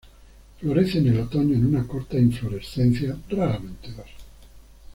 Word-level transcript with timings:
Florece 0.59 0.97
en 0.97 1.09
el 1.09 1.19
otoño 1.19 1.53
en 1.53 1.63
una 1.67 1.85
corta 1.85 2.17
inflorescencia, 2.17 3.15
raramente 3.29 3.91
dos. 3.91 4.07